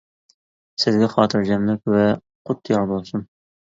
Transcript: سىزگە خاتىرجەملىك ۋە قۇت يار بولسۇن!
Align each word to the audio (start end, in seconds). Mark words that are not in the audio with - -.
سىزگە 0.85 1.11
خاتىرجەملىك 1.13 1.95
ۋە 1.97 2.11
قۇت 2.53 2.77
يار 2.77 2.95
بولسۇن! 2.95 3.29